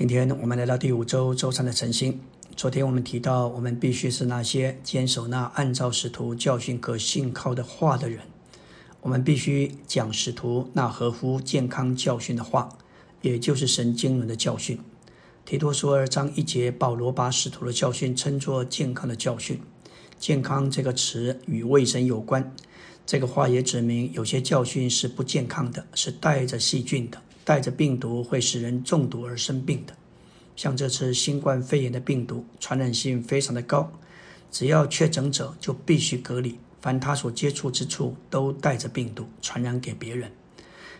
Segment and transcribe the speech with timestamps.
[0.00, 2.18] 今天我们来到第五周周三的晨星。
[2.56, 8.20] 昨天我们提到，我们必须是那些坚守那按照使徒教训可信靠的话的人。
[9.02, 12.70] 我们必须讲使徒那合乎健康教训的话，
[13.20, 14.78] 也就是神经纶的教训。
[15.44, 19.60] 提多说二章一节，保罗把使徒的教训称作健康的教训。
[20.18, 22.50] 健康这个词与卫生有关。
[23.04, 27.20] 这个话也指明，有些教训是不健康的，是带着细菌的。
[27.50, 29.92] 带着病毒会使人中毒而生病的，
[30.54, 33.90] 像这次新冠肺炎的病毒，传染性非常的高，
[34.52, 40.30] 只要确诊者就必须隔离，凡他所接触之处都带着病毒传染给别人。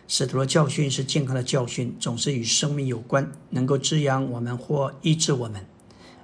[0.09, 5.65] 使徒的教训是健康的教训，总是与生命有关，能够滋养我们或医治我们。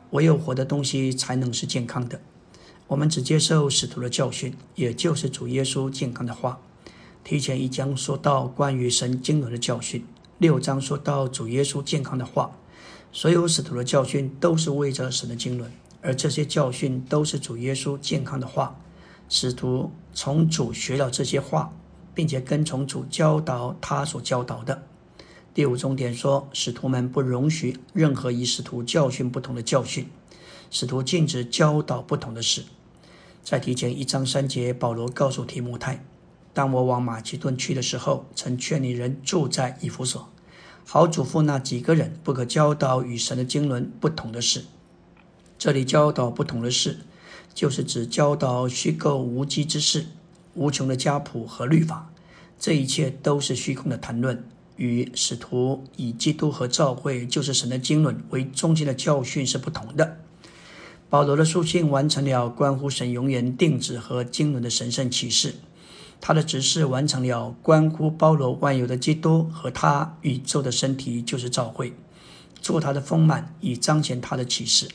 [0.09, 2.20] 唯有活的东西才能是健康的。
[2.88, 6.59] 我们只接受使徒的教训，也就是主耶稣健康的话。
[7.23, 10.05] 提前一将说到关于神经纶的教训，
[10.40, 12.52] 六章说到主耶稣健康的话。
[13.12, 18.79] 所有使徒的教训都是为着神的经纶，而这些教训都是主耶稣健康的话。
[19.29, 21.74] 使徒从主学了这些话，
[22.13, 24.84] 并且跟从主教导他所教导的。
[25.54, 30.07] 第五重点说，使徒们不容许任何与使徒教训不同的教训，
[30.70, 32.63] 使徒禁止教导不同的事。
[33.41, 36.05] 在提前一章三节，保罗告诉提摩太。
[36.58, 40.27] 当我往马其顿去的时候，曾劝你人住在以弗所，
[40.88, 44.66] 好嘱咐那几个人不可教导与神的经纶不同的事。
[45.60, 46.98] 这里教导不同的事，
[47.54, 50.08] 就是指教导虚构无稽之事、
[50.55, 52.12] 无穷的家谱和律法。
[52.60, 54.44] 这一切都是虚空的谈论，
[54.78, 60.18] 与使徒以基督和教会就是神的经纶为中心的教训是不同的。
[61.08, 65.53] 保罗的书信完成了关乎神永远定旨和经纶的神圣启示。
[66.19, 71.94] 他的指示完成了关乎包罗万有的基督和他宇宙的身体，就是教会，
[72.62, 74.90] 做他的丰满，以彰显他的启示。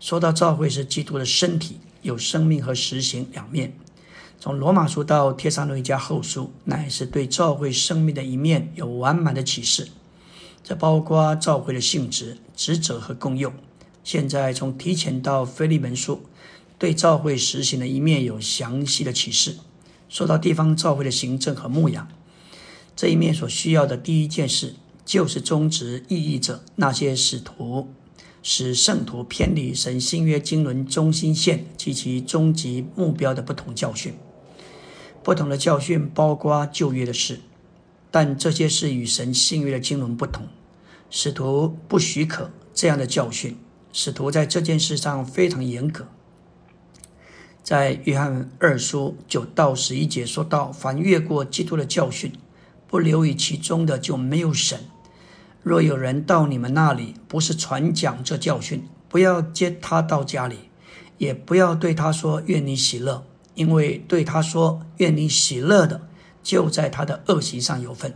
[0.00, 3.76] 说到教会是基督的身体，有生命和实行两面。
[4.40, 9.88] 从罗马书到帖撒罗尼迦后书，乃是对教会生命的一面有完满的启示。
[10.62, 13.52] 这包括教会的性质、职责和功用。
[14.02, 16.24] 现在从提前到腓利门书，
[16.78, 19.56] 对教会实行的一面有详细的启示。
[20.14, 22.06] 说到地方教会的行政和牧养
[22.94, 27.88] 这一面所需要的第一件事，就是终止异义者那些使徒
[28.40, 34.14] 使圣徒偏离神新约经纶中心线及其终极目标的不同教训。
[35.24, 37.40] 不同的教训包括旧约的事，
[38.12, 40.46] 但这些事与神新约的经纶不同。
[41.10, 43.56] 使徒不许可这样的教训，
[43.92, 46.06] 使徒在这件事上非常严格。
[47.64, 52.30] 在约翰二书九到十一节说到：“凡越过基督的教训，
[52.86, 54.80] 不留于其中的，就没有神。
[55.62, 60.68] 若有人到你们那里，不是传讲这教训，不要接他到家里，
[61.16, 66.02] 也不要对他说愿你喜乐，因为对他说愿你喜乐的，
[66.42, 68.12] 就在他的恶习上有份。”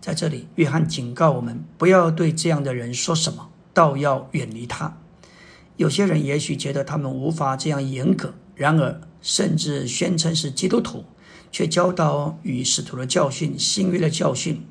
[0.00, 4.96] 在这里，约翰警告我们，不要对这样的人说什么，倒要远离他。
[5.76, 8.32] 有些人也许觉得他们无法这样严格。
[8.60, 11.02] 然而，甚至宣称是基督徒，
[11.50, 14.66] 却教导与使徒的教训、新约的教训、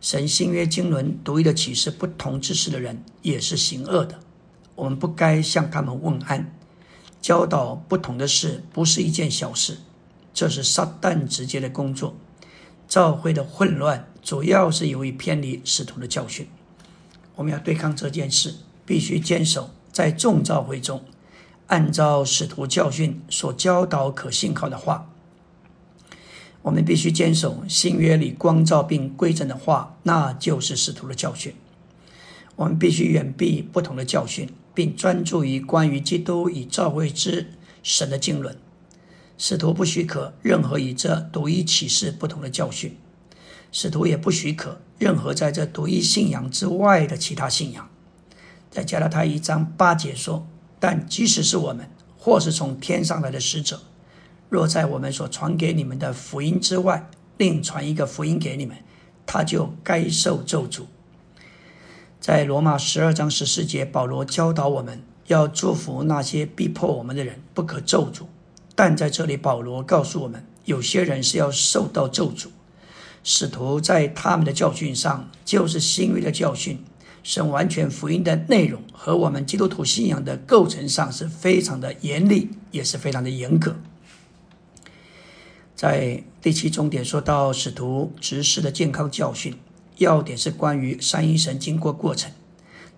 [0.00, 4.20] 神新约经纶独一的启示不同之事的人，也是行恶的。
[4.76, 6.56] 我们不该向他们问安。
[7.20, 9.78] 教导不同的事不是一件小事，
[10.32, 12.14] 这是撒旦直接的工作。
[12.86, 16.46] 教会的混乱主要是由于偏离使徒的教训。
[17.34, 18.54] 我们要对抗这件事，
[18.86, 21.02] 必须坚守在众教会中。
[21.68, 25.10] 按照使徒教训所教导可信靠的话，
[26.60, 31.54] 我们必须坚守新约里光照并规整的话，那就是使徒的教训。
[32.56, 37.48] 我们必须远避不同的教训，并专注于关于基督与教会之
[37.82, 38.56] 神的经纶。
[39.36, 42.96] 使徒不许可任何与这独一启示不同的教训，
[43.72, 47.88] 使徒也不许可任何在这独一信仰之外的其他信仰。
[48.70, 50.46] 在加拉太一章八节说。
[50.86, 51.88] 但即使是我们，
[52.18, 53.80] 或是从天上来的使者，
[54.50, 57.08] 若在我们所传给你们的福音之外，
[57.38, 58.76] 另传一个福音给你们，
[59.24, 60.82] 他就该受咒诅。
[62.20, 68.26] 在罗马十二章十四节，保罗教导我们要祝福那些逼迫我们的人，不可咒诅。
[68.74, 72.48] 但在这里，保罗告诉我们，有些人是要受到咒诅。
[73.22, 76.84] 使徒在他们的教训上，就是新约的教训。
[77.24, 83.74] 神完全福音的内容和我们基督徒信仰的构成上是非常的严厉，也是非常的严格。
[85.74, 89.56] 在第七重点说到使徒执事的健康教训，
[89.96, 92.30] 要点是关于三一神经过过程。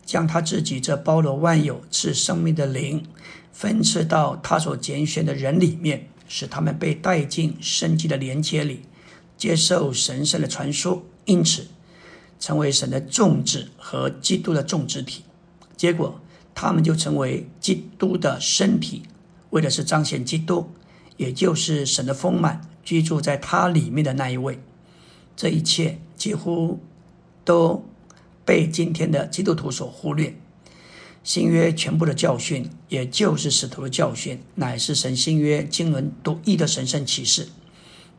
[0.05, 3.05] 将他自己这包罗万有、赐生命的灵，
[3.53, 8.83] 分赐到他所拣选的人里面，使他们被带进生机的连接里，
[9.37, 11.67] 接受神圣的传说，因此
[12.39, 15.25] 成为神的众子和基督的众子体。
[15.77, 16.21] 结果，
[16.55, 19.03] 他们就成为基督的身体，
[19.51, 20.71] 为的是彰显基督，
[21.17, 24.59] 也就是神的丰满居住在他里面的那一位。
[25.37, 26.81] 这一切几乎
[27.45, 27.85] 都。
[28.47, 30.39] 被今天的基督徒所忽略，
[31.25, 37.49] 新约全部的教训，也就是使徒的教训，乃是神新约经纶独一的神圣启示。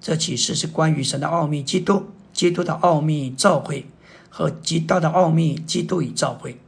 [0.01, 3.85] 这启示是关于神的奥秘，基督、基督的奥秘、召会
[4.29, 6.59] 和极大的奥秘，基督与教会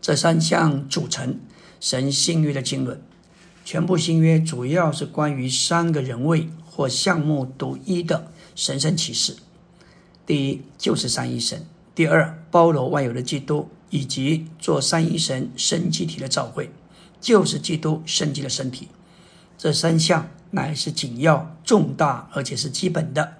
[0.00, 1.38] 这三项组成
[1.78, 3.00] 神新约的经纶。
[3.62, 9.36] 全部新约主要是关于三个人位或项目独一的神圣启示。
[10.26, 11.64] 第一，就是三一神。
[11.94, 16.70] 第二，包罗万有的基督，以及做三一神生机体的召会，
[17.20, 18.88] 就是基督生机的身体。
[19.58, 23.39] 这三项乃是紧要、重大，而且是基本的。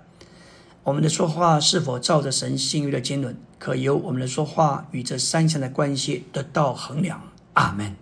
[0.82, 7.20] 我们的说话是否照着神信誉的经纶，可由我们的说话与这三项的关系得到衡量。
[7.52, 7.94] 阿门。